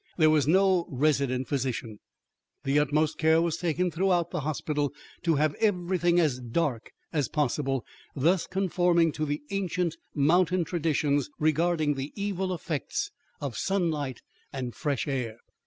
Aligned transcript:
There 0.17 0.31
was 0.31 0.47
no 0.47 0.87
resident 0.89 1.47
physician. 1.47 1.99
The 2.63 2.79
utmost 2.79 3.19
care 3.19 3.39
was 3.39 3.57
taken 3.57 3.91
throughout 3.91 4.31
the 4.31 4.39
hospital 4.39 4.91
to 5.21 5.35
have 5.35 5.53
everything 5.61 6.19
as 6.19 6.39
dark 6.39 6.89
as 7.13 7.29
possible, 7.29 7.85
thus 8.15 8.47
conforming 8.47 9.11
to 9.11 9.27
the 9.27 9.43
ancient 9.51 9.97
mountain 10.15 10.63
traditions 10.63 11.29
regarding 11.37 11.93
the 11.93 12.11
evil 12.15 12.51
effects 12.51 13.11
of 13.39 13.55
sunlight 13.55 14.23
and 14.51 14.73
fresh 14.73 15.07
air. 15.07 15.37